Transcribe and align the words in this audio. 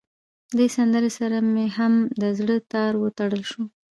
دې 0.57 0.67
سندره 0.75 1.09
سره 1.17 1.37
مې 1.53 1.65
هم 1.77 1.93
د 2.21 2.23
زړه 2.37 2.55
تار 2.73 2.91
وتړل 3.03 3.43
شو. 3.51 3.63